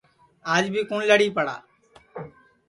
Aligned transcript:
آج 0.53 0.63
بھی 0.73 0.81
کُوٹؔ 0.89 1.01
لڑی 1.09 1.27
پڑا 1.35 1.55